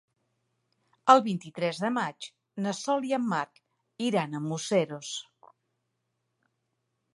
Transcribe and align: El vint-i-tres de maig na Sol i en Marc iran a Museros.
El 1.13 1.19
vint-i-tres 1.27 1.81
de 1.83 1.91
maig 1.97 2.29
na 2.65 2.73
Sol 2.79 3.05
i 3.11 3.15
en 3.19 3.29
Marc 3.35 3.63
iran 4.09 4.33
a 4.33 4.43
Museros. 4.49 5.15